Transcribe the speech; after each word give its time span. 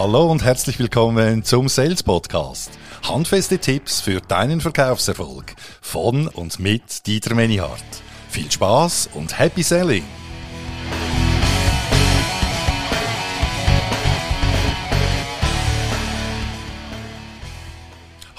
Hallo 0.00 0.30
und 0.30 0.44
herzlich 0.44 0.78
willkommen 0.78 1.42
zum 1.42 1.68
Sales 1.68 2.04
Podcast. 2.04 2.70
Handfeste 3.02 3.58
Tipps 3.58 4.00
für 4.00 4.20
deinen 4.20 4.60
Verkaufserfolg 4.60 5.56
von 5.80 6.28
und 6.28 6.60
mit 6.60 7.04
Dieter 7.08 7.34
Menihardt. 7.34 7.82
Viel 8.28 8.48
Spaß 8.48 9.10
und 9.14 9.36
Happy 9.36 9.64
Selling! 9.64 10.04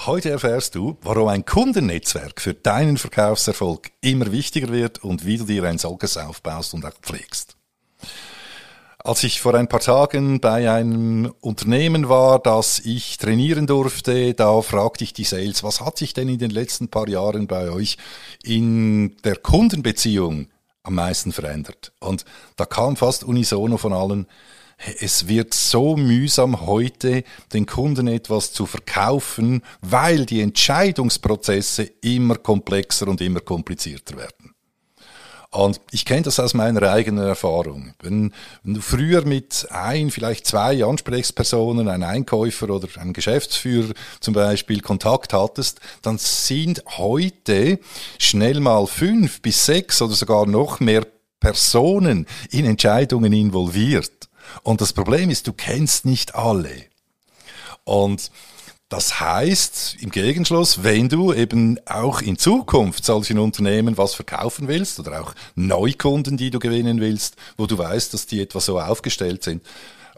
Heute 0.06 0.30
erfährst 0.30 0.74
du, 0.76 0.96
warum 1.02 1.28
ein 1.28 1.44
Kundennetzwerk 1.44 2.40
für 2.40 2.54
deinen 2.54 2.96
Verkaufserfolg 2.96 3.90
immer 4.00 4.32
wichtiger 4.32 4.72
wird 4.72 5.04
und 5.04 5.26
wie 5.26 5.36
du 5.36 5.44
dir 5.44 5.64
ein 5.64 5.76
solches 5.76 6.16
aufbaust 6.16 6.72
und 6.72 6.86
auch 6.86 6.98
pflegst. 7.02 7.59
Als 9.02 9.24
ich 9.24 9.40
vor 9.40 9.54
ein 9.54 9.66
paar 9.66 9.80
Tagen 9.80 10.40
bei 10.40 10.70
einem 10.70 11.32
Unternehmen 11.40 12.10
war, 12.10 12.38
das 12.38 12.80
ich 12.80 13.16
trainieren 13.16 13.66
durfte, 13.66 14.34
da 14.34 14.60
fragte 14.60 15.04
ich 15.04 15.14
die 15.14 15.24
Sales, 15.24 15.62
was 15.62 15.80
hat 15.80 15.96
sich 15.96 16.12
denn 16.12 16.28
in 16.28 16.38
den 16.38 16.50
letzten 16.50 16.88
paar 16.88 17.08
Jahren 17.08 17.46
bei 17.46 17.70
euch 17.70 17.96
in 18.42 19.16
der 19.24 19.36
Kundenbeziehung 19.36 20.48
am 20.82 20.96
meisten 20.96 21.32
verändert? 21.32 21.92
Und 22.00 22.26
da 22.56 22.66
kam 22.66 22.96
fast 22.96 23.24
unisono 23.24 23.78
von 23.78 23.94
allen, 23.94 24.26
es 24.98 25.28
wird 25.28 25.54
so 25.54 25.96
mühsam 25.96 26.66
heute, 26.66 27.24
den 27.54 27.64
Kunden 27.64 28.06
etwas 28.06 28.52
zu 28.52 28.66
verkaufen, 28.66 29.62
weil 29.80 30.26
die 30.26 30.42
Entscheidungsprozesse 30.42 31.84
immer 32.02 32.36
komplexer 32.36 33.08
und 33.08 33.22
immer 33.22 33.40
komplizierter 33.40 34.18
werden. 34.18 34.49
Und 35.52 35.80
ich 35.90 36.04
kenne 36.04 36.22
das 36.22 36.38
aus 36.38 36.54
meiner 36.54 36.82
eigenen 36.90 37.26
Erfahrung. 37.26 37.94
Wenn, 38.00 38.32
wenn, 38.62 38.74
du 38.74 38.80
früher 38.80 39.24
mit 39.24 39.66
ein, 39.70 40.12
vielleicht 40.12 40.46
zwei 40.46 40.84
Ansprechpersonen, 40.84 41.88
ein 41.88 42.04
Einkäufer 42.04 42.70
oder 42.70 42.86
ein 42.98 43.12
Geschäftsführer 43.12 43.92
zum 44.20 44.34
Beispiel 44.34 44.80
Kontakt 44.80 45.32
hattest, 45.32 45.80
dann 46.02 46.18
sind 46.18 46.84
heute 46.98 47.80
schnell 48.18 48.60
mal 48.60 48.86
fünf 48.86 49.42
bis 49.42 49.66
sechs 49.66 50.00
oder 50.00 50.14
sogar 50.14 50.46
noch 50.46 50.78
mehr 50.78 51.04
Personen 51.40 52.26
in 52.50 52.64
Entscheidungen 52.64 53.32
involviert. 53.32 54.28
Und 54.62 54.80
das 54.80 54.92
Problem 54.92 55.30
ist, 55.30 55.48
du 55.48 55.52
kennst 55.52 56.04
nicht 56.04 56.36
alle. 56.36 56.84
Und 57.82 58.30
das 58.90 59.20
heißt 59.20 59.98
im 60.00 60.10
Gegenschluss, 60.10 60.82
wenn 60.82 61.08
du 61.08 61.32
eben 61.32 61.78
auch 61.86 62.20
in 62.22 62.36
Zukunft 62.36 63.04
solchen 63.04 63.38
Unternehmen 63.38 63.96
was 63.96 64.14
verkaufen 64.14 64.66
willst 64.66 64.98
oder 64.98 65.22
auch 65.22 65.32
Neukunden, 65.54 66.36
die 66.36 66.50
du 66.50 66.58
gewinnen 66.58 67.00
willst, 67.00 67.36
wo 67.56 67.66
du 67.66 67.78
weißt, 67.78 68.12
dass 68.12 68.26
die 68.26 68.42
etwa 68.42 68.58
so 68.58 68.80
aufgestellt 68.80 69.44
sind, 69.44 69.64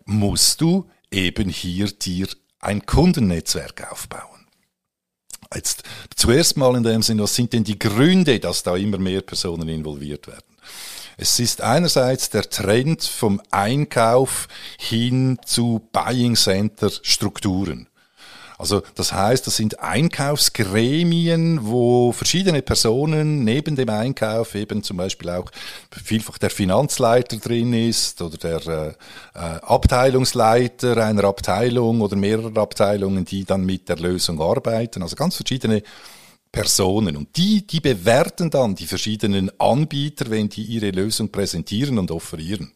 musst 0.06 0.62
du 0.62 0.88
eben 1.10 1.50
hier 1.50 1.88
dir 1.88 2.26
ein 2.60 2.86
Kundennetzwerk 2.86 3.92
aufbauen. 3.92 4.46
Jetzt 5.54 5.82
zuerst 6.16 6.56
mal 6.56 6.74
in 6.74 6.82
dem 6.82 7.02
Sinne, 7.02 7.24
was 7.24 7.34
sind 7.34 7.52
denn 7.52 7.64
die 7.64 7.78
Gründe, 7.78 8.40
dass 8.40 8.62
da 8.62 8.74
immer 8.76 8.96
mehr 8.96 9.20
Personen 9.20 9.68
involviert 9.68 10.26
werden? 10.26 10.56
Es 11.18 11.38
ist 11.38 11.60
einerseits 11.60 12.30
der 12.30 12.48
Trend 12.48 13.04
vom 13.04 13.42
Einkauf 13.50 14.48
hin 14.78 15.38
zu 15.44 15.86
Buying 15.92 16.36
Center 16.36 16.90
Strukturen. 17.02 17.88
Also 18.62 18.80
das 18.94 19.12
heißt, 19.12 19.44
das 19.44 19.56
sind 19.56 19.80
Einkaufsgremien, 19.80 21.66
wo 21.66 22.12
verschiedene 22.12 22.62
Personen 22.62 23.42
neben 23.42 23.74
dem 23.74 23.88
Einkauf 23.88 24.54
eben 24.54 24.84
zum 24.84 24.98
Beispiel 24.98 25.30
auch 25.30 25.50
vielfach 25.90 26.38
der 26.38 26.48
Finanzleiter 26.48 27.38
drin 27.38 27.72
ist 27.72 28.22
oder 28.22 28.36
der 28.36 28.66
äh, 28.68 28.88
äh, 29.34 29.58
Abteilungsleiter 29.62 30.96
einer 30.98 31.24
Abteilung 31.24 32.02
oder 32.02 32.14
mehrerer 32.14 32.56
Abteilungen, 32.58 33.24
die 33.24 33.44
dann 33.44 33.66
mit 33.66 33.88
der 33.88 33.96
Lösung 33.96 34.40
arbeiten. 34.40 35.02
Also 35.02 35.16
ganz 35.16 35.34
verschiedene 35.34 35.82
Personen. 36.52 37.16
Und 37.16 37.36
die, 37.36 37.66
die 37.66 37.80
bewerten 37.80 38.48
dann 38.48 38.76
die 38.76 38.86
verschiedenen 38.86 39.50
Anbieter, 39.58 40.30
wenn 40.30 40.48
die 40.48 40.62
ihre 40.62 40.92
Lösung 40.92 41.32
präsentieren 41.32 41.98
und 41.98 42.12
offerieren. 42.12 42.72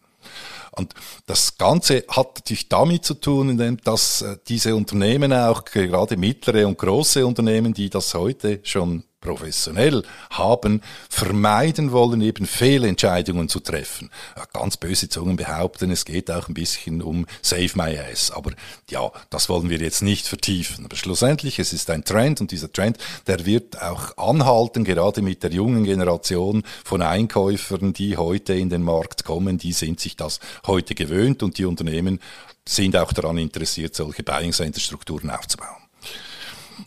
Und 0.77 0.95
das 1.27 1.57
Ganze 1.57 2.05
hat 2.09 2.37
natürlich 2.37 2.69
damit 2.69 3.05
zu 3.05 3.15
tun, 3.15 3.79
dass 3.83 4.23
äh, 4.23 4.37
diese 4.47 4.77
Unternehmen 4.77 5.33
auch 5.33 5.65
gerade 5.65 6.17
mittlere 6.17 6.67
und 6.67 6.79
große 6.79 7.27
Unternehmen, 7.27 7.73
die 7.73 7.91
das 7.91 8.15
heute 8.15 8.61
schon 8.63 9.05
professionell 9.21 10.03
haben, 10.31 10.82
vermeiden 11.09 11.93
wollen, 11.93 12.21
eben 12.21 12.47
Fehlentscheidungen 12.47 13.49
zu 13.49 13.60
treffen. 13.60 14.10
Ganz 14.53 14.77
böse 14.77 15.09
Zungen 15.09 15.37
behaupten, 15.37 15.91
es 15.91 16.04
geht 16.04 16.31
auch 16.31 16.49
ein 16.49 16.54
bisschen 16.54 17.03
um 17.03 17.27
Save 17.43 17.71
My 17.75 17.99
Ass. 17.99 18.31
Aber 18.31 18.53
ja, 18.91 19.10
das 19.31 19.49
wollen 19.49 19.69
wir 19.69 19.78
jetzt 19.78 20.03
nicht 20.03 20.27
vertiefen. 20.27 20.84
Aber 20.84 20.97
schlussendlich, 20.97 21.59
es 21.59 21.72
ist 21.72 21.91
ein 21.91 22.04
Trend 22.04 22.41
und 22.41 22.50
dieser 22.50 22.72
Trend, 22.72 22.99
der 23.27 23.47
wird 23.47 23.82
auch 23.82 24.16
anhalten, 24.16 24.84
gerade 24.84 25.22
mit 25.22 25.43
der 25.43 25.50
jungen 25.50 25.84
Generation 25.84 26.62
von 26.84 27.03
Einkäufern, 27.03 27.93
die 27.93 28.16
heute 28.16 28.54
in 28.54 28.71
den 28.71 28.83
Markt 28.83 29.25
kommen, 29.25 29.59
die 29.59 29.72
sind 29.72 30.00
sich 30.00 30.16
das 30.16 30.41
heute 30.66 30.94
gewöhnt 30.94 31.43
und 31.43 31.59
die 31.59 31.65
Unternehmen 31.65 32.21
sind 32.69 32.97
auch 32.97 33.12
daran 33.12 33.38
interessiert, 33.38 33.94
solche 33.94 34.22
Buying 34.22 34.53
Center 34.53 34.81
Strukturen 34.81 35.31
aufzubauen. 35.31 35.86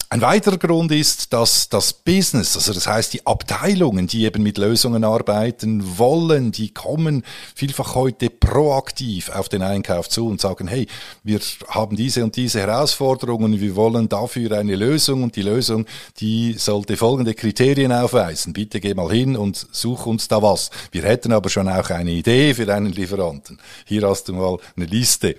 Ein 0.10 0.22
weiterer 0.22 0.58
Grund 0.58 0.92
ist, 0.92 1.34
dass 1.34 1.68
das 1.68 1.94
Business, 1.94 2.56
also 2.56 2.74
das 2.74 2.86
heißt 2.86 3.14
die 3.14 3.26
Abteilungen, 3.26 4.06
die 4.06 4.26
eben 4.26 4.44
mit 4.44 4.60
Lösungen 4.60 5.04
arbeiten 5.04 5.98
wollen, 5.98 6.52
die 6.52 6.72
kommen 6.72 7.24
vielfach 7.56 7.96
heute 7.96 8.30
proaktiv 8.30 9.30
auf 9.30 9.50
den 9.50 9.64
Einkauf 9.64 10.08
zu 10.08 10.28
und 10.28 10.42
sagen, 10.42 10.68
hey, 10.68 10.86
wir 11.24 11.40
haben 11.70 11.96
diese 11.96 12.24
und 12.24 12.36
diese 12.36 12.60
Herausforderungen, 12.60 13.60
wir 13.60 13.76
wollen 13.76 14.10
dafür 14.10 14.60
eine 14.60 14.76
Lösung 14.76 15.24
und 15.24 15.36
die 15.36 15.42
Lösung, 15.42 15.88
die 16.20 16.54
sollte 16.54 16.96
folgende 16.96 17.34
Kriterien 17.34 17.92
aufweisen. 17.92 18.54
Bitte 18.54 18.80
geh 18.80 18.94
mal 18.94 19.10
hin 19.12 19.36
und 19.36 19.68
such 19.72 20.06
uns 20.06 20.28
da 20.28 20.42
was. 20.44 20.70
Wir 20.92 21.02
hätten 21.02 21.32
aber 21.32 21.50
schon 21.50 21.68
auch 21.68 21.90
eine 21.90 22.12
Idee 22.12 22.54
für 22.54 22.72
einen 22.72 22.92
Lieferanten. 22.92 23.60
Hier 23.86 24.08
hast 24.08 24.28
du 24.28 24.34
mal 24.34 24.58
eine 24.76 24.86
Liste. 24.86 25.36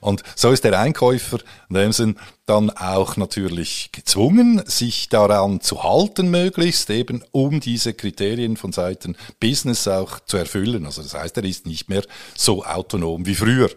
Und 0.00 0.22
so 0.36 0.50
ist 0.50 0.64
der 0.64 0.78
Einkäufer 0.78 1.38
in 1.70 1.76
dem 1.76 2.16
dann 2.46 2.70
auch 2.70 3.16
natürlich 3.16 3.90
gezwungen, 3.92 4.62
sich 4.66 5.08
daran 5.08 5.60
zu 5.60 5.82
halten, 5.82 6.30
möglichst 6.30 6.90
eben, 6.90 7.24
um 7.32 7.60
diese 7.60 7.94
Kriterien 7.94 8.56
von 8.56 8.72
Seiten 8.72 9.16
Business 9.40 9.88
auch 9.88 10.20
zu 10.20 10.36
erfüllen. 10.36 10.84
Also 10.84 11.02
das 11.02 11.14
heißt, 11.14 11.36
er 11.38 11.44
ist 11.44 11.66
nicht 11.66 11.88
mehr 11.88 12.04
so 12.36 12.64
autonom 12.64 13.24
wie 13.26 13.34
früher. 13.34 13.70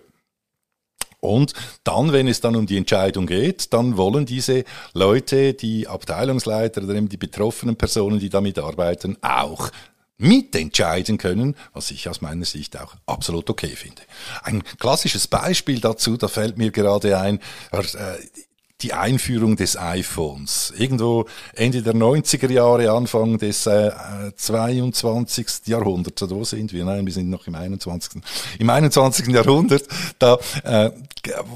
Und 1.19 1.53
dann, 1.83 2.11
wenn 2.11 2.27
es 2.27 2.41
dann 2.41 2.55
um 2.55 2.67
die 2.67 2.77
Entscheidung 2.77 3.25
geht, 3.25 3.73
dann 3.73 3.97
wollen 3.97 4.25
diese 4.25 4.63
Leute, 4.93 5.53
die 5.53 5.87
Abteilungsleiter 5.87 6.83
oder 6.83 6.93
eben 6.93 7.09
die 7.09 7.17
betroffenen 7.17 7.75
Personen, 7.75 8.19
die 8.19 8.29
damit 8.29 8.59
arbeiten, 8.59 9.17
auch 9.21 9.71
mitentscheiden 10.17 11.17
können, 11.17 11.55
was 11.73 11.91
ich 11.91 12.09
aus 12.09 12.21
meiner 12.21 12.45
Sicht 12.45 12.79
auch 12.79 12.95
absolut 13.05 13.49
okay 13.49 13.75
finde. 13.75 14.01
Ein 14.43 14.63
klassisches 14.79 15.27
Beispiel 15.27 15.79
dazu, 15.79 16.17
da 16.17 16.27
fällt 16.27 16.57
mir 16.57 16.71
gerade 16.71 17.19
ein, 17.19 17.39
äh, 17.71 17.81
die 18.81 18.93
Einführung 18.93 19.55
des 19.55 19.75
iPhones. 19.75 20.71
Irgendwo 20.77 21.25
Ende 21.53 21.81
der 21.81 21.95
90er 21.95 22.51
Jahre, 22.51 22.91
Anfang 22.91 23.39
des 23.39 23.65
äh, 23.65 23.91
22. 24.35 25.47
Jahrhunderts, 25.65 26.21
oder 26.21 26.35
wo 26.35 26.43
sind 26.43 26.73
wir? 26.73 26.85
Nein, 26.85 27.05
wir 27.05 27.13
sind 27.13 27.29
noch 27.29 27.47
im 27.47 27.55
21. 27.55 28.21
Im 28.59 28.69
21. 28.69 29.27
Jahrhundert, 29.29 29.83
da 30.19 30.37
äh, 30.63 30.91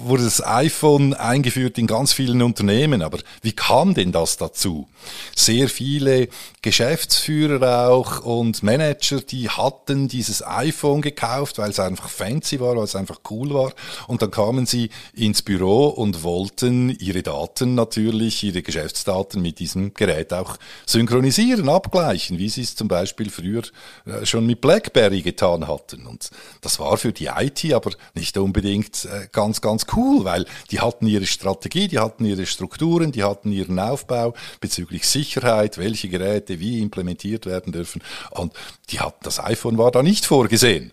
wurde 0.06 0.24
das 0.24 0.46
iPhone 0.46 1.14
eingeführt 1.14 1.78
in 1.78 1.88
ganz 1.88 2.14
vielen 2.14 2.42
Unternehmen. 2.42 3.02
Aber 3.02 3.20
wie 3.42 3.54
kam 3.54 3.94
denn 3.94 4.12
das 4.12 4.38
dazu? 4.38 4.88
Sehr 5.36 5.70
viele 5.70 6.28
Geschäftsführer 6.62 7.90
auch 7.90 8.22
und 8.24 8.64
Manager, 8.64 9.22
die 9.22 9.50
hatten 9.50 10.08
dieses 10.08 10.46
iPhone 10.46 11.02
gekauft, 11.02 11.58
weil 11.58 11.72
es 11.72 11.80
einfach 11.80 12.10
fancy 12.10 12.60
war, 12.60 12.76
weil 12.76 12.84
es 12.84 12.96
einfach 12.96 13.20
cool 13.30 13.54
war. 13.54 13.74
Und 14.08 14.22
dann 14.22 14.32
kamen 14.32 14.66
sie 14.66 14.90
ins 15.14 15.42
Büro 15.42 15.88
und 15.88 16.24
wollten 16.24 16.90
ihre 17.00 17.24
Daten 17.24 17.76
natürlich, 17.76 18.44
ihre 18.44 18.62
Geschäftsdaten 18.62 19.42
mit 19.42 19.60
diesem 19.60 19.94
Gerät 19.94 20.34
auch 20.34 20.58
synchronisieren, 20.86 21.68
abgleichen, 21.70 22.38
wie 22.38 22.50
sie 22.50 22.62
es 22.62 22.76
zum 22.76 22.88
Beispiel 22.88 23.30
früher 23.30 23.64
äh, 24.06 24.26
schon 24.26 24.46
mit 24.46 24.62
BlackBerry 24.62 25.22
getan 25.22 25.68
hatten. 25.68 26.06
Und 26.06 26.30
das 26.62 26.80
war 26.80 26.98
für 26.98 27.12
die 27.12 27.28
IT 27.28 27.74
aber 27.74 27.92
nicht 28.14 28.38
unbedingt 28.38 29.06
äh, 29.06 29.28
ganz, 29.62 29.82
ganz 29.82 29.96
cool, 29.96 30.26
weil 30.26 30.46
die 30.70 30.80
hatten 30.80 31.08
ihre 31.08 31.26
Strategie, 31.26 31.88
die 31.88 32.00
hatten 32.00 32.26
ihre 32.26 32.46
Strukturen, 32.46 33.12
die 33.12 33.24
hatten 33.24 33.52
ihren 33.52 33.80
Aufbau 33.80 34.34
bezüglich 34.60 35.08
Sicherheit, 35.08 35.78
welche 35.78 36.10
Geräte 36.10 36.60
wie 36.60 36.82
implementiert 36.82 37.46
werden 37.46 37.72
dürfen. 37.72 38.02
Und 38.32 38.54
die 38.90 39.00
hatten, 39.00 39.24
das 39.24 39.40
iPhone 39.40 39.78
war 39.78 39.92
da 39.92 40.04
nicht 40.04 40.26
vorgesehen 40.26 40.92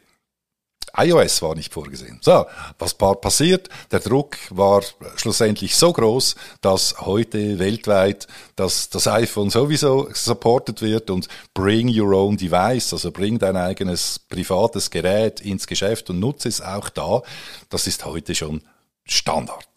iOS 0.98 1.42
war 1.42 1.54
nicht 1.54 1.72
vorgesehen. 1.72 2.18
So, 2.22 2.46
was 2.78 2.94
passiert? 2.94 3.68
Der 3.90 4.00
Druck 4.00 4.36
war 4.50 4.82
schlussendlich 5.16 5.76
so 5.76 5.92
groß, 5.92 6.34
dass 6.60 7.00
heute 7.00 7.58
weltweit 7.58 8.26
das, 8.56 8.90
das 8.90 9.06
iPhone 9.06 9.50
sowieso 9.50 10.08
supported 10.12 10.82
wird 10.82 11.10
und 11.10 11.28
bring 11.54 11.88
your 11.88 12.12
own 12.12 12.36
device, 12.36 12.92
also 12.92 13.10
bring 13.12 13.38
dein 13.38 13.56
eigenes 13.56 14.18
privates 14.18 14.90
Gerät 14.90 15.40
ins 15.40 15.66
Geschäft 15.66 16.10
und 16.10 16.20
nutze 16.20 16.48
es 16.48 16.60
auch 16.60 16.88
da. 16.88 17.22
Das 17.68 17.86
ist 17.86 18.04
heute 18.04 18.34
schon 18.34 18.62
Standard. 19.04 19.68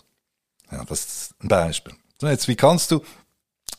Ja, 0.72 0.84
das 0.86 1.06
ist 1.06 1.36
ein 1.42 1.48
Beispiel. 1.48 1.94
So, 2.20 2.28
jetzt, 2.28 2.48
wie 2.48 2.56
kannst 2.56 2.92
du 2.92 3.02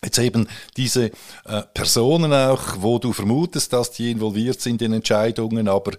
jetzt 0.05 0.19
eben 0.19 0.49
diese 0.77 1.13
äh, 1.45 1.63
Personen 1.75 2.33
auch, 2.33 2.77
wo 2.79 2.99
du 2.99 3.13
vermutest, 3.13 3.73
dass 3.73 3.93
die 3.93 4.11
involviert 4.11 4.61
sind 4.61 4.83
in 4.83 4.93
Entscheidungen, 4.93 5.69
aber 5.69 5.93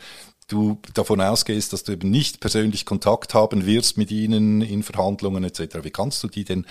du 0.48 0.80
davon 0.94 1.22
ausgehst, 1.22 1.74
dass 1.74 1.84
du 1.84 1.94
eben 1.94 2.10
nicht 2.10 2.40
persönlich 2.40 2.86
Kontakt 2.86 3.34
haben 3.34 3.66
wirst 3.66 3.98
mit 3.98 4.12
ihnen 4.12 4.62
in 4.62 4.84
Verhandlungen 4.84 5.44
etc. 5.44 5.84
Wie 5.84 5.92
kannst 5.92 6.24
du 6.24 6.28
die 6.28 6.44
denn 6.44 6.66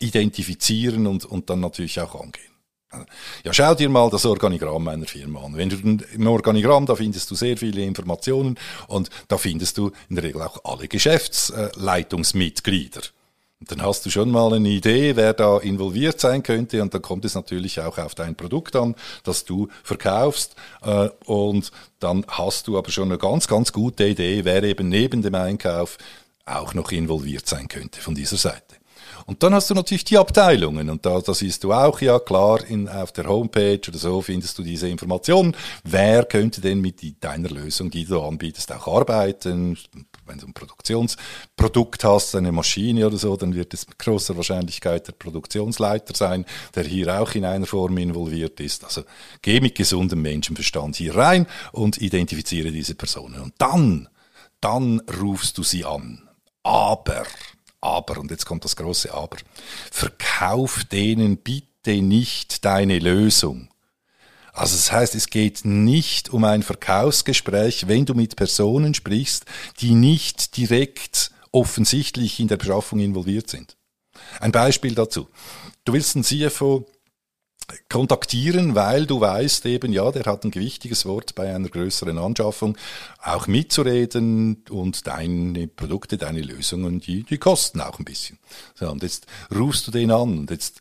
identifizieren 0.00 1.06
und, 1.06 1.24
und 1.24 1.50
dann 1.50 1.60
natürlich 1.60 2.00
auch 2.00 2.14
angehen? 2.14 2.44
Ja, 3.44 3.52
schau 3.52 3.74
dir 3.74 3.90
mal 3.90 4.08
das 4.08 4.24
Organigramm 4.24 4.84
meiner 4.84 5.04
Firma 5.04 5.44
an. 5.44 5.54
Wenn 5.56 5.68
du 5.68 5.76
im 6.14 6.26
Organigramm, 6.26 6.86
da 6.86 6.96
findest 6.96 7.30
du 7.30 7.34
sehr 7.34 7.58
viele 7.58 7.84
Informationen 7.84 8.58
und 8.86 9.10
da 9.28 9.36
findest 9.36 9.76
du 9.76 9.92
in 10.08 10.16
der 10.16 10.24
Regel 10.24 10.40
auch 10.40 10.64
alle 10.64 10.88
Geschäftsleitungsmitglieder. 10.88 13.02
Und 13.60 13.72
dann 13.72 13.82
hast 13.82 14.06
du 14.06 14.10
schon 14.10 14.30
mal 14.30 14.52
eine 14.52 14.68
Idee, 14.68 15.16
wer 15.16 15.32
da 15.32 15.58
involviert 15.58 16.20
sein 16.20 16.44
könnte 16.44 16.80
und 16.80 16.94
dann 16.94 17.02
kommt 17.02 17.24
es 17.24 17.34
natürlich 17.34 17.80
auch 17.80 17.98
auf 17.98 18.14
dein 18.14 18.36
Produkt 18.36 18.76
an, 18.76 18.94
das 19.24 19.44
du 19.44 19.68
verkaufst 19.82 20.54
äh, 20.82 21.08
und 21.24 21.72
dann 21.98 22.24
hast 22.28 22.68
du 22.68 22.78
aber 22.78 22.90
schon 22.90 23.08
eine 23.08 23.18
ganz, 23.18 23.48
ganz 23.48 23.72
gute 23.72 24.06
Idee, 24.06 24.44
wer 24.44 24.62
eben 24.62 24.88
neben 24.88 25.22
dem 25.22 25.34
Einkauf 25.34 25.98
auch 26.46 26.72
noch 26.72 26.92
involviert 26.92 27.48
sein 27.48 27.66
könnte 27.66 28.00
von 28.00 28.14
dieser 28.14 28.36
Seite. 28.36 28.76
Und 29.26 29.42
dann 29.42 29.54
hast 29.54 29.68
du 29.68 29.74
natürlich 29.74 30.04
die 30.04 30.16
Abteilungen 30.16 30.88
und 30.88 31.04
da, 31.04 31.20
da 31.20 31.34
siehst 31.34 31.62
du 31.64 31.72
auch 31.72 32.00
ja 32.00 32.18
klar 32.18 32.64
in, 32.64 32.88
auf 32.88 33.12
der 33.12 33.26
Homepage 33.26 33.80
oder 33.86 33.98
so 33.98 34.22
findest 34.22 34.58
du 34.58 34.62
diese 34.62 34.88
Informationen. 34.88 35.54
Wer 35.84 36.24
könnte 36.24 36.60
denn 36.60 36.80
mit 36.80 37.02
deiner 37.22 37.50
Lösung, 37.50 37.90
die 37.90 38.06
du 38.06 38.22
anbietest, 38.22 38.72
auch 38.72 38.86
arbeiten? 38.86 39.76
Wenn 40.28 40.38
du 40.38 40.46
ein 40.46 40.52
Produktionsprodukt 40.52 42.04
hast, 42.04 42.36
eine 42.36 42.52
Maschine 42.52 43.06
oder 43.06 43.16
so, 43.16 43.36
dann 43.36 43.54
wird 43.54 43.74
es 43.74 43.88
mit 43.88 43.98
großer 43.98 44.36
Wahrscheinlichkeit 44.36 45.08
der 45.08 45.12
Produktionsleiter 45.12 46.14
sein, 46.14 46.44
der 46.74 46.84
hier 46.84 47.20
auch 47.20 47.34
in 47.34 47.44
einer 47.44 47.66
Form 47.66 47.96
involviert 47.98 48.60
ist. 48.60 48.84
Also 48.84 49.02
geh 49.42 49.60
mit 49.60 49.74
gesundem 49.74 50.22
Menschenverstand 50.22 50.96
hier 50.96 51.16
rein 51.16 51.46
und 51.72 51.98
identifiziere 52.00 52.70
diese 52.70 52.94
Personen. 52.94 53.40
Und 53.40 53.54
dann, 53.58 54.08
dann 54.60 55.00
rufst 55.20 55.58
du 55.58 55.62
sie 55.62 55.84
an. 55.84 56.28
Aber 56.62 57.24
aber, 57.80 58.18
und 58.18 58.30
jetzt 58.30 58.44
kommt 58.44 58.64
das 58.64 58.76
große 58.76 59.14
Aber, 59.14 59.36
verkauf 59.90 60.84
denen 60.84 61.36
bitte 61.36 62.02
nicht 62.02 62.64
deine 62.64 62.98
Lösung. 62.98 63.68
Also 64.58 64.74
das 64.74 64.90
heißt, 64.90 65.14
es 65.14 65.30
geht 65.30 65.64
nicht 65.64 66.30
um 66.30 66.42
ein 66.42 66.64
Verkaufsgespräch, 66.64 67.86
wenn 67.86 68.06
du 68.06 68.14
mit 68.14 68.34
Personen 68.34 68.92
sprichst, 68.92 69.44
die 69.80 69.94
nicht 69.94 70.56
direkt 70.56 71.30
offensichtlich 71.52 72.40
in 72.40 72.48
der 72.48 72.56
Beschaffung 72.56 72.98
involviert 72.98 73.48
sind. 73.48 73.76
Ein 74.40 74.50
Beispiel 74.50 74.96
dazu. 74.96 75.28
Du 75.84 75.92
willst 75.92 76.16
einen 76.16 76.24
CFO 76.24 76.88
kontaktieren, 77.88 78.74
weil 78.74 79.06
du 79.06 79.20
weißt 79.20 79.64
eben, 79.66 79.92
ja, 79.92 80.10
der 80.10 80.24
hat 80.24 80.44
ein 80.44 80.50
gewichtiges 80.50 81.06
Wort 81.06 81.36
bei 81.36 81.54
einer 81.54 81.68
größeren 81.68 82.18
Anschaffung, 82.18 82.76
auch 83.22 83.46
mitzureden 83.46 84.64
und 84.70 85.06
deine 85.06 85.68
Produkte, 85.68 86.18
deine 86.18 86.40
Lösungen, 86.40 86.98
die, 86.98 87.22
die 87.22 87.38
kosten 87.38 87.80
auch 87.80 88.00
ein 88.00 88.04
bisschen. 88.04 88.40
So, 88.74 88.90
und 88.90 89.04
jetzt 89.04 89.26
rufst 89.54 89.86
du 89.86 89.92
den 89.92 90.10
an 90.10 90.36
und 90.36 90.50
jetzt 90.50 90.80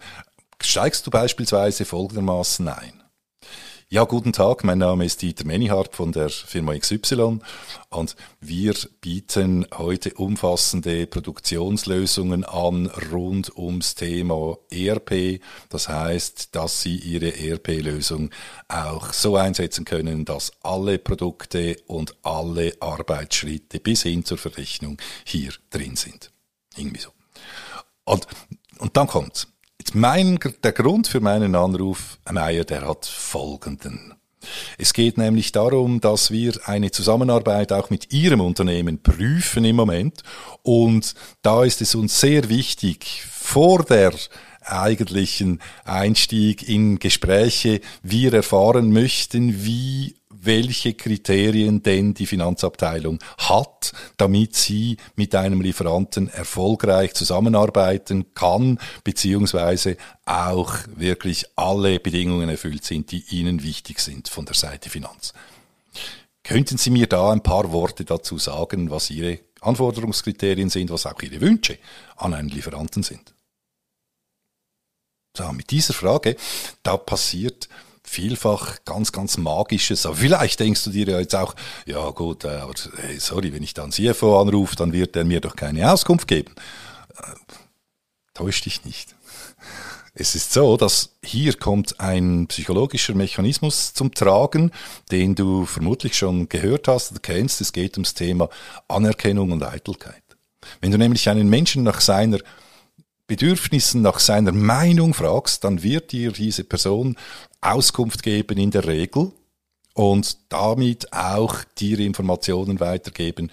steigst 0.63 1.05
du 1.05 1.11
beispielsweise 1.11 1.85
folgendermaßen 1.85 2.67
ein. 2.69 3.03
Ja, 3.89 4.03
guten 4.03 4.33
Tag, 4.33 4.65
mein 4.65 4.79
Name 4.79 5.05
ist 5.05 5.21
Dieter 5.21 5.45
Menihardt 5.45 5.95
von 5.95 6.11
der 6.11 6.29
Firma 6.29 6.77
XY 6.77 7.39
und 7.89 8.17
wir 8.41 8.75
bieten 8.99 9.65
heute 9.77 10.13
umfassende 10.15 11.07
Produktionslösungen 11.07 12.43
an 12.43 12.87
rund 13.13 13.57
ums 13.57 13.95
Thema 13.95 14.57
ERP. 14.69 15.39
Das 15.69 15.87
heißt, 15.87 16.53
dass 16.53 16.81
Sie 16.81 16.97
Ihre 16.97 17.33
ERP-Lösung 17.39 18.31
auch 18.67 19.13
so 19.13 19.37
einsetzen 19.37 19.85
können, 19.85 20.25
dass 20.25 20.51
alle 20.63 20.99
Produkte 20.99 21.77
und 21.87 22.13
alle 22.23 22.73
Arbeitsschritte 22.81 23.79
bis 23.79 24.03
hin 24.03 24.25
zur 24.25 24.37
Verrechnung 24.37 24.97
hier 25.23 25.53
drin 25.69 25.95
sind. 25.95 26.33
Irgendwie 26.75 26.99
so. 26.99 27.11
Und, 28.03 28.27
und 28.79 28.97
dann 28.97 29.07
kommt's. 29.07 29.47
Mein, 29.93 30.37
der 30.63 30.73
Grund 30.73 31.07
für 31.07 31.21
meinen 31.21 31.55
Anruf, 31.55 32.19
Meier, 32.29 32.65
der 32.65 32.87
hat 32.87 33.05
folgenden. 33.05 34.13
Es 34.77 34.93
geht 34.93 35.17
nämlich 35.17 35.51
darum, 35.51 36.01
dass 36.01 36.29
wir 36.31 36.53
eine 36.65 36.91
Zusammenarbeit 36.91 37.71
auch 37.71 37.89
mit 37.89 38.13
Ihrem 38.13 38.41
Unternehmen 38.41 39.01
prüfen 39.01 39.65
im 39.65 39.75
Moment. 39.75 40.23
Und 40.61 41.15
da 41.41 41.63
ist 41.63 41.81
es 41.81 41.95
uns 41.95 42.19
sehr 42.19 42.49
wichtig, 42.49 43.23
vor 43.31 43.83
der 43.83 44.13
eigentlichen 44.61 45.61
Einstieg 45.85 46.67
in 46.67 46.99
Gespräche 46.99 47.79
wir 48.03 48.33
erfahren 48.33 48.91
möchten, 48.91 49.63
wie 49.63 50.16
welche 50.41 50.93
Kriterien 50.93 51.83
denn 51.83 52.13
die 52.13 52.25
Finanzabteilung 52.25 53.19
hat, 53.37 53.93
damit 54.17 54.55
sie 54.55 54.97
mit 55.15 55.35
einem 55.35 55.61
Lieferanten 55.61 56.29
erfolgreich 56.29 57.13
zusammenarbeiten 57.13 58.33
kann, 58.33 58.79
beziehungsweise 59.03 59.97
auch 60.25 60.75
wirklich 60.95 61.45
alle 61.55 61.99
Bedingungen 61.99 62.49
erfüllt 62.49 62.83
sind, 62.83 63.11
die 63.11 63.23
Ihnen 63.29 63.63
wichtig 63.63 63.99
sind 63.99 64.27
von 64.27 64.45
der 64.45 64.55
Seite 64.55 64.89
Finanz. 64.89 65.33
Könnten 66.43 66.77
Sie 66.77 66.91
mir 66.91 67.07
da 67.07 67.31
ein 67.31 67.43
paar 67.43 67.71
Worte 67.71 68.05
dazu 68.05 68.37
sagen, 68.37 68.89
was 68.89 69.09
Ihre 69.09 69.39
Anforderungskriterien 69.61 70.69
sind, 70.69 70.89
was 70.89 71.05
auch 71.05 71.21
Ihre 71.21 71.41
Wünsche 71.41 71.77
an 72.15 72.33
einen 72.33 72.49
Lieferanten 72.49 73.03
sind? 73.03 73.33
So, 75.35 75.51
mit 75.51 75.69
dieser 75.69 75.93
Frage, 75.93 76.35
da 76.83 76.97
passiert 76.97 77.69
vielfach 78.07 78.77
ganz, 78.85 79.11
ganz 79.11 79.37
Magisches. 79.37 80.05
Aber 80.05 80.15
vielleicht 80.15 80.59
denkst 80.59 80.83
du 80.85 80.89
dir 80.91 81.07
ja 81.07 81.19
jetzt 81.19 81.35
auch, 81.35 81.55
ja 81.85 82.09
gut, 82.11 82.45
äh, 82.45 82.49
aber 82.49 82.73
hey, 82.97 83.19
sorry, 83.19 83.53
wenn 83.53 83.63
ich 83.63 83.73
dann 83.73 83.91
CFO 83.91 84.39
anrufe, 84.41 84.75
dann 84.75 84.93
wird 84.93 85.15
er 85.15 85.25
mir 85.25 85.41
doch 85.41 85.55
keine 85.55 85.91
Auskunft 85.91 86.27
geben. 86.27 86.53
Äh, 87.17 87.33
täusch 88.33 88.61
dich 88.61 88.85
nicht. 88.85 89.15
Es 90.19 90.33
ist 90.33 90.51
so, 90.51 90.77
dass 90.77 91.11
hier 91.23 91.53
kommt 91.53 91.99
ein 91.99 92.47
psychologischer 92.47 93.13
Mechanismus 93.13 93.93
zum 93.93 94.11
Tragen, 94.13 94.71
den 95.11 95.35
du 95.35 95.65
vermutlich 95.65 96.17
schon 96.17 96.49
gehört 96.49 96.87
hast 96.87 97.11
oder 97.11 97.19
kennst. 97.19 97.61
Es 97.61 97.71
geht 97.71 97.97
ums 97.97 98.15
Thema 98.15 98.49
Anerkennung 98.87 99.51
und 99.51 99.61
Eitelkeit. 99.61 100.23
Wenn 100.81 100.91
du 100.91 100.97
nämlich 100.97 101.29
einen 101.29 101.49
Menschen 101.49 101.83
nach 101.83 102.01
seiner 102.01 102.39
Bedürfnissen, 103.27 104.01
nach 104.01 104.19
seiner 104.19 104.53
Meinung 104.53 105.13
fragst, 105.13 105.63
dann 105.63 105.83
wird 105.83 106.13
dir 106.13 106.31
diese 106.31 106.63
Person 106.63 107.17
Auskunft 107.61 108.23
geben 108.23 108.57
in 108.57 108.71
der 108.71 108.87
Regel 108.87 109.33
und 109.93 110.37
damit 110.49 111.11
auch 111.11 111.63
dir 111.77 111.99
Informationen 111.99 112.79
weitergeben, 112.79 113.51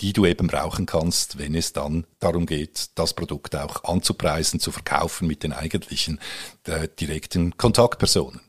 die 0.00 0.12
du 0.12 0.26
eben 0.26 0.48
brauchen 0.48 0.86
kannst, 0.86 1.38
wenn 1.38 1.54
es 1.54 1.72
dann 1.72 2.04
darum 2.18 2.46
geht, 2.46 2.90
das 2.96 3.14
Produkt 3.14 3.54
auch 3.54 3.84
anzupreisen, 3.84 4.58
zu 4.58 4.72
verkaufen 4.72 5.28
mit 5.28 5.44
den 5.44 5.52
eigentlichen 5.52 6.20
äh, 6.64 6.88
direkten 7.00 7.56
Kontaktpersonen. 7.56 8.40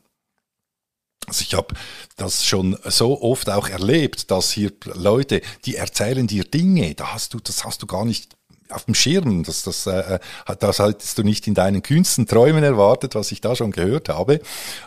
Also 1.26 1.42
ich 1.42 1.54
habe 1.54 1.74
das 2.16 2.44
schon 2.44 2.76
so 2.84 3.20
oft 3.22 3.48
auch 3.48 3.68
erlebt, 3.68 4.30
dass 4.30 4.52
hier 4.52 4.72
Leute, 4.94 5.40
die 5.64 5.76
erzählen 5.76 6.26
dir 6.26 6.44
Dinge, 6.44 6.94
da 6.94 7.14
hast 7.14 7.34
du, 7.34 7.40
das 7.40 7.64
hast 7.64 7.82
du 7.82 7.86
gar 7.86 8.04
nicht 8.04 8.35
auf 8.70 8.84
dem 8.84 8.94
Schirm. 8.94 9.42
Das, 9.44 9.62
das, 9.62 9.86
äh, 9.86 10.18
das 10.58 10.78
haltest 10.78 11.18
du 11.18 11.22
nicht 11.22 11.46
in 11.46 11.54
deinen 11.54 11.82
kühnsten 11.82 12.26
Träumen 12.26 12.64
erwartet, 12.64 13.14
was 13.14 13.32
ich 13.32 13.40
da 13.40 13.56
schon 13.56 13.70
gehört 13.70 14.08
habe. 14.08 14.40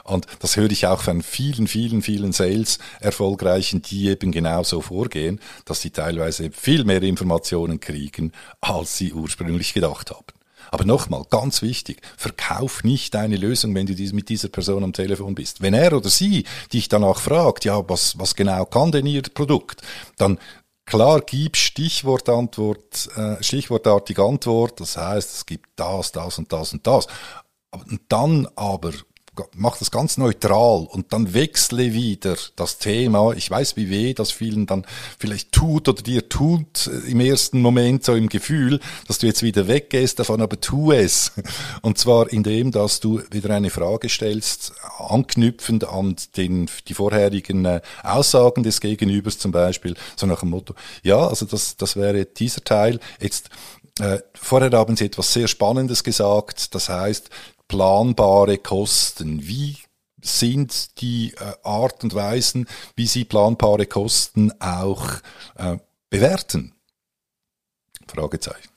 Und 0.04 0.28
das 0.40 0.58
höre 0.58 0.72
ich 0.72 0.88
auch 0.88 1.02
von 1.02 1.22
vielen, 1.22 1.68
vielen, 1.68 2.02
vielen 2.02 2.32
Sales 2.32 2.80
erfolgreichen, 3.00 3.82
die 3.82 4.08
eben 4.08 4.32
genau 4.32 4.64
so 4.64 4.82
vorgehen, 4.82 5.40
dass 5.66 5.82
sie 5.82 5.92
teilweise 5.92 6.52
viel 6.52 6.84
mehr 6.84 7.02
Informationen 7.04 7.80
kriegen, 7.80 8.32
als 8.62 8.98
sie 8.98 9.14
ursprünglich 9.14 9.74
gedacht 9.74 10.12
haben. 10.12 10.26
Aber 10.72 10.86
nochmal, 10.86 11.24
ganz 11.30 11.62
wichtig, 11.62 12.02
verkauf 12.16 12.84
nicht 12.84 13.14
deine 13.16 13.38
Lösung, 13.38 13.74
wenn 13.74 13.88
du 13.88 13.94
mit 14.14 14.30
dieser 14.30 14.50
Person 14.50 14.84
am 14.84 14.94
Telefon 14.94 15.36
bist. 15.36 15.62
Wenn 15.62 15.74
er 15.74 15.94
oder 15.94 16.10
sie 16.10 16.46
dich 16.72 16.90
danach 16.90 17.20
fragt, 17.20 17.66
ja, 17.66 17.88
was, 17.90 18.20
was 18.20 18.36
genau 18.36 18.66
kann 18.66 18.92
denn 18.92 19.06
ihr 19.06 19.24
Produkt, 19.24 19.82
dann 20.18 20.38
Klar, 20.90 21.22
gib 21.22 21.56
Stichwortantwort, 21.56 23.10
äh, 23.16 23.44
stichwortartige 23.44 24.24
Antwort, 24.24 24.80
das 24.80 24.98
heißt, 24.98 25.36
es 25.36 25.46
gibt 25.46 25.70
das, 25.76 26.12
das 26.12 26.40
und 26.40 26.52
das 26.52 26.74
und 26.74 26.88
das. 26.88 27.06
Und 27.70 28.02
dann 28.10 28.48
aber 28.56 28.94
mach 29.56 29.78
das 29.78 29.92
ganz 29.92 30.18
neutral 30.18 30.88
und 30.90 31.14
dann 31.14 31.34
wechsle 31.34 31.94
wieder 31.94 32.36
das 32.56 32.78
Thema. 32.78 33.34
Ich 33.34 33.50
weiß, 33.50 33.76
wie 33.76 33.90
weh 33.90 34.14
das 34.14 34.32
vielen 34.32 34.66
dann 34.66 34.86
vielleicht 35.18 35.52
tut 35.52 35.88
oder 35.88 36.02
dir 36.02 36.30
tut 36.30 36.88
äh, 36.88 37.12
im 37.12 37.20
ersten 37.20 37.62
Moment 37.62 38.04
so 38.04 38.16
im 38.16 38.30
Gefühl, 38.30 38.80
dass 39.08 39.20
du 39.20 39.28
jetzt 39.28 39.44
wieder 39.44 39.68
weggehst 39.68 40.20
davon, 40.20 40.42
aber 40.42 40.60
tu 40.60 40.92
es. 40.92 41.32
Und 41.82 41.98
zwar 41.98 42.32
indem, 42.32 42.72
dass 42.72 43.00
du 43.00 43.22
wieder 43.32 43.54
eine 43.54 43.70
Frage 43.70 44.10
stellst, 44.10 44.74
anknüpfend 44.98 45.88
an 45.88 46.16
den, 46.38 46.70
die 46.88 46.94
vorherigen 46.94 47.66
äh, 47.66 47.82
Aussagen 48.04 48.64
des 48.64 48.82
Gegenübers 48.82 49.40
zum 49.40 49.52
Beispiel, 49.52 49.96
so 50.16 50.26
nach 50.26 50.42
dem 50.42 50.50
Motto, 50.50 50.74
ja, 51.04 51.28
also 51.28 51.46
das, 51.46 51.78
das 51.78 51.96
wäre 51.96 52.26
dieser 52.26 52.64
Teil. 52.64 53.00
Jetzt 53.20 53.50
äh, 54.00 54.20
vorher 54.34 54.72
haben 54.72 54.96
Sie 54.96 55.06
etwas 55.06 55.34
sehr 55.34 55.48
Spannendes 55.48 56.04
gesagt, 56.04 56.74
das 56.74 56.90
heißt 56.90 57.30
planbare 57.70 58.58
Kosten. 58.58 59.48
Wie 59.48 59.78
sind 60.22 61.00
die 61.00 61.34
äh, 61.38 61.54
Art 61.64 62.04
und 62.04 62.14
Weisen, 62.14 62.68
wie 62.98 63.08
Sie 63.08 63.24
planbare 63.24 63.86
Kosten 63.86 64.52
auch 64.60 65.08
äh, 65.56 65.78
bewerten? 66.10 66.74
Fragezeichen. 68.08 68.70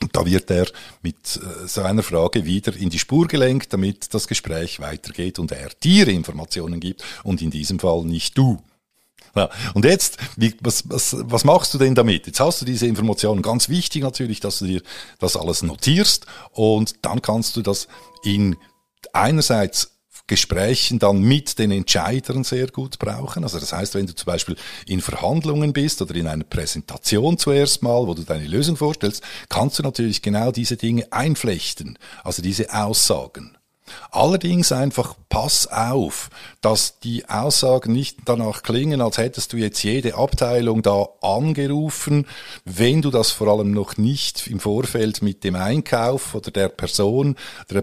Und 0.00 0.16
da 0.16 0.24
wird 0.24 0.50
er 0.50 0.66
mit 1.02 1.36
äh, 1.36 1.66
so 1.68 1.82
einer 1.82 2.02
Frage 2.02 2.44
wieder 2.46 2.74
in 2.74 2.90
die 2.90 2.98
Spur 2.98 3.28
gelenkt, 3.28 3.72
damit 3.72 4.14
das 4.14 4.26
Gespräch 4.26 4.80
weitergeht 4.80 5.38
und 5.38 5.52
er 5.52 5.68
dir 5.82 6.08
Informationen 6.08 6.80
gibt 6.80 7.04
und 7.24 7.42
in 7.42 7.50
diesem 7.50 7.78
Fall 7.78 8.04
nicht 8.04 8.38
du. 8.38 8.62
Ja, 9.34 9.48
und 9.72 9.84
jetzt, 9.84 10.18
wie, 10.36 10.54
was, 10.60 10.88
was, 10.88 11.16
was 11.18 11.44
machst 11.44 11.72
du 11.72 11.78
denn 11.78 11.94
damit? 11.94 12.26
Jetzt 12.26 12.40
hast 12.40 12.60
du 12.60 12.66
diese 12.66 12.86
Informationen, 12.86 13.40
ganz 13.40 13.68
wichtig 13.68 14.02
natürlich, 14.02 14.40
dass 14.40 14.58
du 14.58 14.66
dir 14.66 14.82
das 15.18 15.36
alles 15.36 15.62
notierst 15.62 16.26
und 16.50 17.04
dann 17.04 17.22
kannst 17.22 17.56
du 17.56 17.62
das 17.62 17.88
in 18.24 18.56
einerseits 19.12 19.92
Gesprächen 20.26 20.98
dann 20.98 21.20
mit 21.20 21.58
den 21.58 21.70
Entscheidern 21.70 22.44
sehr 22.44 22.68
gut 22.68 22.98
brauchen. 22.98 23.42
Also 23.42 23.58
das 23.58 23.72
heißt, 23.72 23.94
wenn 23.94 24.06
du 24.06 24.14
zum 24.14 24.26
Beispiel 24.26 24.56
in 24.86 25.00
Verhandlungen 25.00 25.72
bist 25.72 26.00
oder 26.00 26.14
in 26.14 26.26
einer 26.26 26.44
Präsentation 26.44 27.38
zuerst 27.38 27.82
mal, 27.82 28.06
wo 28.06 28.14
du 28.14 28.22
deine 28.22 28.46
Lösung 28.46 28.76
vorstellst, 28.76 29.22
kannst 29.48 29.78
du 29.78 29.82
natürlich 29.82 30.22
genau 30.22 30.52
diese 30.52 30.76
Dinge 30.76 31.06
einflechten, 31.10 31.98
also 32.22 32.40
diese 32.40 32.72
Aussagen. 32.72 33.58
Allerdings 34.10 34.70
einfach 34.72 35.14
pass 35.28 35.66
auf, 35.66 36.30
dass 36.60 36.98
die 37.00 37.28
Aussagen 37.28 37.92
nicht 37.92 38.18
danach 38.26 38.62
klingen, 38.62 39.00
als 39.00 39.18
hättest 39.18 39.52
du 39.52 39.56
jetzt 39.56 39.82
jede 39.82 40.14
Abteilung 40.16 40.82
da 40.82 41.08
angerufen, 41.20 42.26
wenn 42.64 43.02
du 43.02 43.10
das 43.10 43.30
vor 43.30 43.48
allem 43.48 43.72
noch 43.72 43.96
nicht 43.96 44.46
im 44.46 44.60
Vorfeld 44.60 45.22
mit 45.22 45.42
dem 45.42 45.56
Einkauf 45.56 46.34
oder 46.34 46.50
der 46.50 46.68
Person, 46.68 47.36
äh, 47.70 47.82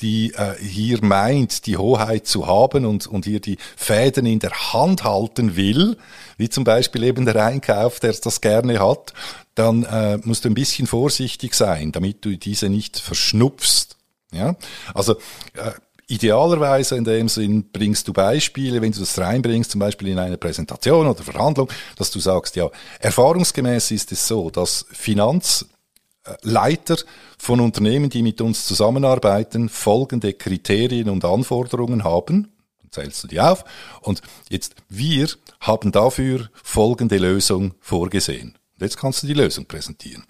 die 0.00 0.32
äh, 0.34 0.54
hier 0.58 1.04
meint, 1.04 1.66
die 1.66 1.76
Hoheit 1.76 2.26
zu 2.26 2.46
haben 2.46 2.84
und, 2.84 3.06
und 3.06 3.24
hier 3.24 3.40
die 3.40 3.58
Fäden 3.76 4.26
in 4.26 4.38
der 4.38 4.72
Hand 4.72 5.04
halten 5.04 5.56
will, 5.56 5.98
wie 6.36 6.48
zum 6.48 6.64
Beispiel 6.64 7.02
eben 7.04 7.26
der 7.26 7.44
Einkauf, 7.44 8.00
der 8.00 8.12
das 8.12 8.40
gerne 8.40 8.80
hat, 8.80 9.12
dann 9.54 9.82
äh, 9.84 10.18
musst 10.24 10.44
du 10.44 10.48
ein 10.48 10.54
bisschen 10.54 10.86
vorsichtig 10.86 11.54
sein, 11.54 11.92
damit 11.92 12.24
du 12.24 12.36
diese 12.36 12.68
nicht 12.68 12.98
verschnupfst. 12.98 13.97
Ja, 14.32 14.56
also 14.94 15.14
äh, 15.54 15.72
idealerweise 16.08 16.96
in 16.96 17.04
dem 17.04 17.28
Sinn 17.28 17.70
bringst 17.70 18.08
du 18.08 18.12
Beispiele, 18.12 18.82
wenn 18.82 18.92
du 18.92 19.00
das 19.00 19.18
reinbringst, 19.18 19.70
zum 19.70 19.78
Beispiel 19.78 20.08
in 20.08 20.18
eine 20.18 20.38
Präsentation 20.38 21.06
oder 21.06 21.22
Verhandlung, 21.22 21.70
dass 21.96 22.10
du 22.10 22.18
sagst, 22.18 22.56
ja, 22.56 22.68
erfahrungsgemäß 22.98 23.90
ist 23.90 24.10
es 24.12 24.26
so, 24.26 24.50
dass 24.50 24.86
Finanzleiter 24.90 25.68
von 27.38 27.60
Unternehmen, 27.60 28.10
die 28.10 28.22
mit 28.22 28.40
uns 28.40 28.66
zusammenarbeiten, 28.66 29.68
folgende 29.68 30.32
Kriterien 30.32 31.10
und 31.10 31.24
Anforderungen 31.24 32.04
haben. 32.04 32.52
Dann 32.80 32.90
zählst 32.90 33.22
du 33.24 33.28
die 33.28 33.40
auf. 33.40 33.64
Und 34.00 34.22
jetzt, 34.48 34.76
wir 34.88 35.28
haben 35.60 35.92
dafür 35.92 36.48
folgende 36.62 37.18
Lösung 37.18 37.74
vorgesehen. 37.80 38.56
Und 38.74 38.82
jetzt 38.82 38.96
kannst 38.96 39.22
du 39.22 39.26
die 39.26 39.34
Lösung 39.34 39.66
präsentieren. 39.66 40.24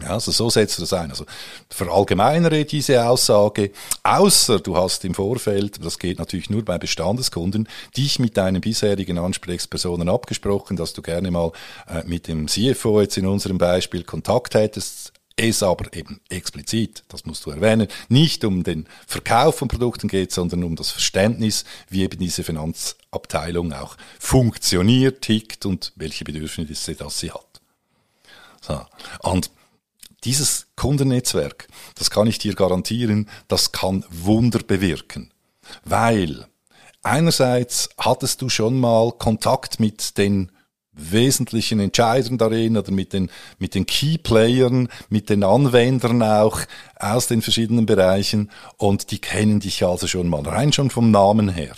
Ja, 0.00 0.10
also 0.10 0.30
so 0.30 0.48
setzt 0.48 0.78
du 0.78 0.82
das 0.82 0.92
ein. 0.92 1.10
Also 1.10 1.24
verallgemeinere 1.68 2.64
diese 2.64 3.04
Aussage, 3.04 3.72
außer 4.04 4.60
du 4.60 4.76
hast 4.76 5.04
im 5.04 5.14
Vorfeld, 5.14 5.84
das 5.84 5.98
geht 5.98 6.18
natürlich 6.20 6.50
nur 6.50 6.64
bei 6.64 6.78
Bestandeskunden, 6.78 7.68
dich 7.96 8.18
mit 8.20 8.36
deinen 8.36 8.60
bisherigen 8.60 9.18
Ansprechpersonen 9.18 10.08
abgesprochen, 10.08 10.76
dass 10.76 10.92
du 10.92 11.02
gerne 11.02 11.30
mal 11.30 11.50
äh, 11.88 12.04
mit 12.06 12.28
dem 12.28 12.46
CFO 12.46 13.00
jetzt 13.00 13.18
in 13.18 13.26
unserem 13.26 13.58
Beispiel 13.58 14.04
Kontakt 14.04 14.54
hättest, 14.54 15.12
es 15.38 15.62
aber 15.62 15.92
eben 15.96 16.20
explizit, 16.28 17.04
das 17.08 17.24
musst 17.24 17.46
du 17.46 17.50
erwähnen, 17.50 17.88
nicht 18.08 18.44
um 18.44 18.64
den 18.64 18.86
Verkauf 19.06 19.56
von 19.56 19.68
Produkten 19.68 20.08
geht, 20.08 20.32
sondern 20.32 20.64
um 20.64 20.74
das 20.76 20.90
Verständnis, 20.90 21.64
wie 21.88 22.02
eben 22.02 22.18
diese 22.18 22.42
Finanzabteilung 22.42 23.72
auch 23.72 23.96
funktioniert, 24.18 25.22
tickt 25.22 25.64
und 25.64 25.92
welche 25.96 26.24
Bedürfnisse 26.24 26.94
das 26.94 27.20
sie 27.20 27.30
hat. 27.30 27.60
So. 28.60 28.80
Und 29.22 29.50
dieses 30.24 30.66
Kundennetzwerk, 30.76 31.68
das 31.94 32.10
kann 32.10 32.26
ich 32.26 32.38
dir 32.38 32.54
garantieren, 32.54 33.28
das 33.46 33.72
kann 33.72 34.04
Wunder 34.10 34.60
bewirken. 34.60 35.32
Weil 35.84 36.46
einerseits 37.02 37.88
hattest 37.98 38.42
du 38.42 38.48
schon 38.48 38.78
mal 38.78 39.12
Kontakt 39.12 39.80
mit 39.80 40.18
den 40.18 40.50
wesentlichen 40.98 41.80
Entscheidern 41.80 42.38
darin 42.38 42.76
oder 42.76 42.90
mit 42.90 43.12
den, 43.12 43.30
mit 43.58 43.74
den 43.74 43.86
Keyplayern, 43.86 44.88
mit 45.08 45.30
den 45.30 45.44
Anwendern 45.44 46.22
auch 46.22 46.60
aus 46.96 47.28
den 47.28 47.40
verschiedenen 47.40 47.86
Bereichen 47.86 48.50
und 48.76 49.10
die 49.12 49.20
kennen 49.20 49.60
dich 49.60 49.84
also 49.84 50.08
schon 50.08 50.28
mal 50.28 50.42
rein 50.42 50.72
schon 50.72 50.90
vom 50.90 51.10
Namen 51.10 51.48
her. 51.48 51.74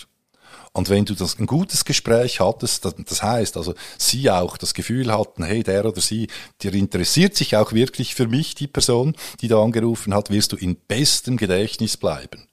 Und 0.73 0.89
wenn 0.89 1.05
du 1.05 1.15
das 1.15 1.39
ein 1.39 1.47
gutes 1.47 1.85
Gespräch 1.85 2.39
hattest, 2.41 2.85
das 2.85 3.23
heißt, 3.23 3.57
also 3.57 3.75
sie 3.99 4.31
auch 4.31 4.57
das 4.57 4.73
Gefühl 4.73 5.13
hatten, 5.13 5.43
hey, 5.43 5.65
der 5.65 5.85
oder 5.85 6.01
sie, 6.01 6.29
der 6.63 6.75
interessiert 6.75 7.35
sich 7.35 7.57
auch 7.57 7.73
wirklich 7.73 8.15
für 8.15 8.29
mich, 8.29 8.55
die 8.55 8.69
Person, 8.69 9.17
die 9.41 9.49
da 9.49 9.61
angerufen 9.61 10.15
hat, 10.15 10.31
wirst 10.31 10.53
du 10.53 10.57
in 10.57 10.77
bestem 10.77 11.37
Gedächtnis 11.37 11.97
bleiben. 11.97 12.47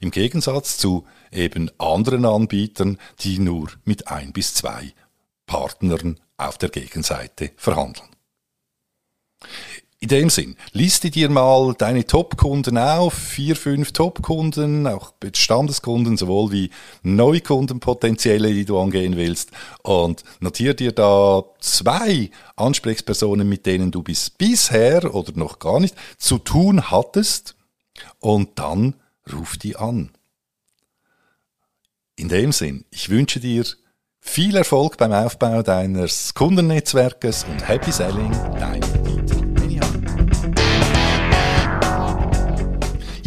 Im 0.00 0.10
Gegensatz 0.10 0.76
zu 0.76 1.06
eben 1.30 1.70
anderen 1.78 2.26
Anbietern, 2.26 2.98
die 3.20 3.38
nur 3.38 3.70
mit 3.84 4.08
ein 4.08 4.32
bis 4.32 4.52
zwei 4.54 4.92
Partnern 5.46 6.20
auf 6.36 6.58
der 6.58 6.68
Gegenseite 6.68 7.52
verhandeln. 7.56 8.08
In 10.02 10.08
dem 10.08 10.30
Sinn, 10.30 10.56
liste 10.72 11.12
dir 11.12 11.30
mal 11.30 11.74
deine 11.78 12.04
Top-Kunden 12.04 12.76
auf, 12.76 13.14
vier, 13.14 13.54
fünf 13.54 13.92
Top-Kunden, 13.92 14.88
auch 14.88 15.12
Bestandeskunden, 15.12 16.16
sowohl 16.16 16.50
wie 16.50 16.70
Neukunden 17.04 17.78
potenzielle, 17.78 18.52
die 18.52 18.64
du 18.64 18.80
angehen 18.80 19.14
willst, 19.16 19.52
und 19.84 20.24
notiere 20.40 20.74
dir 20.74 20.90
da 20.90 21.44
zwei 21.60 22.32
Ansprechpersonen, 22.56 23.48
mit 23.48 23.64
denen 23.64 23.92
du 23.92 24.02
bis 24.02 24.28
bisher 24.28 25.14
oder 25.14 25.34
noch 25.36 25.60
gar 25.60 25.78
nicht 25.78 25.94
zu 26.18 26.38
tun 26.38 26.90
hattest, 26.90 27.54
und 28.18 28.58
dann 28.58 28.96
ruf 29.32 29.56
die 29.56 29.76
an. 29.76 30.10
In 32.16 32.28
dem 32.28 32.50
Sinn, 32.50 32.86
ich 32.90 33.08
wünsche 33.08 33.38
dir 33.38 33.64
viel 34.18 34.56
Erfolg 34.56 34.96
beim 34.96 35.12
Aufbau 35.12 35.62
deines 35.62 36.34
Kundennetzwerkes 36.34 37.44
und 37.44 37.68
Happy 37.68 37.92
Selling, 37.92 38.32
dein 38.58 38.80